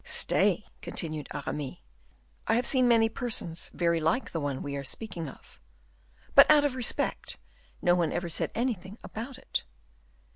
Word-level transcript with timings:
"Stay," 0.03 0.65
continued 0.81 1.27
Aramis. 1.31 1.75
"I 2.47 2.55
have 2.55 2.65
seen 2.65 2.87
many 2.87 3.07
persons 3.07 3.69
very 3.71 3.99
like 3.99 4.31
the 4.31 4.39
one 4.39 4.63
we 4.63 4.75
are 4.75 4.83
speaking 4.83 5.29
of; 5.29 5.59
but, 6.33 6.49
out 6.49 6.65
of 6.65 6.73
respect, 6.73 7.37
no 7.83 7.93
one 7.93 8.11
ever 8.11 8.27
said 8.27 8.49
anything 8.55 8.97
about 9.03 9.37
it." 9.37 9.63